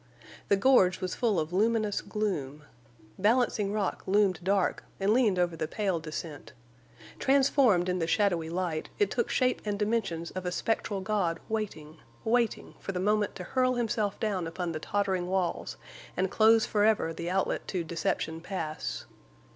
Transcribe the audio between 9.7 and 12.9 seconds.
dimensions of a spectral god waiting—waiting